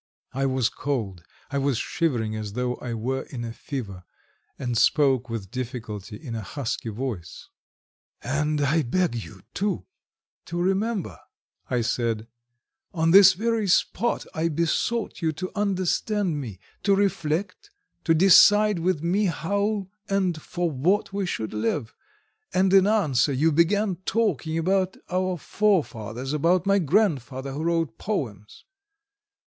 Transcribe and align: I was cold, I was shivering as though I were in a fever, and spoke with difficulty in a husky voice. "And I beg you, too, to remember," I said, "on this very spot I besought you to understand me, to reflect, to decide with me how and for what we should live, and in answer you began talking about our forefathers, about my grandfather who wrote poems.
I 0.33 0.47
was 0.47 0.67
cold, 0.67 1.23
I 1.51 1.59
was 1.59 1.77
shivering 1.77 2.35
as 2.35 2.53
though 2.53 2.73
I 2.77 2.95
were 2.95 3.21
in 3.29 3.43
a 3.43 3.53
fever, 3.53 4.03
and 4.57 4.75
spoke 4.75 5.29
with 5.29 5.51
difficulty 5.51 6.15
in 6.15 6.33
a 6.33 6.41
husky 6.41 6.89
voice. 6.89 7.49
"And 8.23 8.61
I 8.61 8.81
beg 8.81 9.13
you, 9.13 9.43
too, 9.53 9.85
to 10.45 10.59
remember," 10.59 11.19
I 11.69 11.81
said, 11.81 12.25
"on 12.95 13.11
this 13.11 13.33
very 13.33 13.67
spot 13.67 14.25
I 14.33 14.47
besought 14.49 15.21
you 15.21 15.31
to 15.33 15.51
understand 15.55 16.41
me, 16.41 16.57
to 16.81 16.95
reflect, 16.95 17.69
to 18.05 18.15
decide 18.15 18.79
with 18.79 19.03
me 19.03 19.25
how 19.25 19.87
and 20.09 20.41
for 20.41 20.71
what 20.71 21.13
we 21.13 21.27
should 21.27 21.53
live, 21.53 21.93
and 22.55 22.73
in 22.73 22.87
answer 22.87 23.31
you 23.31 23.51
began 23.51 23.97
talking 24.07 24.57
about 24.57 24.97
our 25.11 25.37
forefathers, 25.37 26.33
about 26.33 26.65
my 26.65 26.79
grandfather 26.79 27.51
who 27.51 27.61
wrote 27.65 27.99
poems. 27.99 28.65